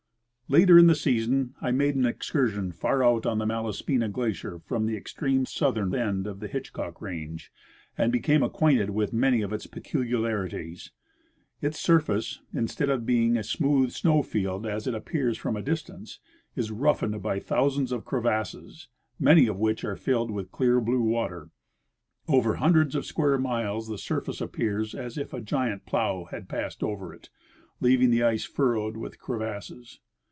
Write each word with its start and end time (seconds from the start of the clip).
Later 0.51 0.77
in 0.77 0.87
the 0.87 0.95
season 0.95 1.55
I 1.61 1.71
made 1.71 1.95
an 1.95 2.05
excursion 2.05 2.73
far 2.73 3.05
out 3.05 3.25
on 3.25 3.37
the 3.37 3.45
Malas 3.45 3.81
pina 3.85 4.09
glacier 4.09 4.59
from 4.59 4.85
the 4.85 4.97
extreme 4.97 5.45
southern 5.45 5.95
end 5.95 6.27
of 6.27 6.41
the 6.41 6.49
Hitchcock 6.49 7.01
range, 7.01 7.53
and 7.97 8.11
became 8.11 8.43
acquainted 8.43 8.89
with 8.89 9.13
many 9.13 9.41
of 9.43 9.53
its 9.53 9.65
peculiarities. 9.65 10.91
Its 11.61 11.79
surface, 11.79 12.41
instead 12.53 12.89
of 12.89 13.05
being 13.05 13.37
a 13.37 13.43
smooth 13.45 13.91
snow 13.91 14.21
field, 14.23 14.65
as 14.67 14.87
it 14.87 14.93
appears 14.93 15.37
from 15.37 15.55
a 15.55 15.61
distance, 15.61 16.19
is 16.53 16.69
roughened 16.69 17.21
by 17.23 17.39
thousands 17.39 17.93
of 17.93 18.03
crevasses, 18.03 18.89
many 19.17 19.47
of 19.47 19.57
which 19.57 19.85
are 19.85 19.95
filled 19.95 20.31
with 20.31 20.51
clear, 20.51 20.81
blue 20.81 21.01
water. 21.03 21.49
Over 22.27 22.55
hundreds 22.55 22.93
of 22.93 23.05
square 23.05 23.37
miles 23.37 23.87
the 23.87 23.97
surface 23.97 24.41
appears 24.41 24.93
as 24.93 25.17
if 25.17 25.33
a 25.33 25.39
giant 25.39 25.85
plow 25.85 26.25
had 26.29 26.49
passed 26.49 26.83
over 26.83 27.13
it, 27.13 27.29
leaving 27.79 28.09
the 28.11 28.23
ice 28.23 28.43
furrowed 28.43 28.97
with 28.97 29.17
crevasses. 29.17 30.01